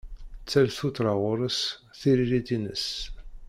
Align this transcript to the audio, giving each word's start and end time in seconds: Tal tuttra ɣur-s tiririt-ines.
Tal 0.49 0.67
tuttra 0.77 1.11
ɣur-s 1.21 1.61
tiririt-ines. 1.99 2.87